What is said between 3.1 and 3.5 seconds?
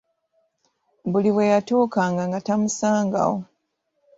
wo..